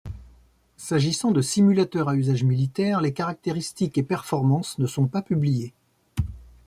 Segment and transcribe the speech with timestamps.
[0.77, 5.75] S'agissant de simulateurs à usage militaire, les caractéristiques et performances ne sont pas publiées.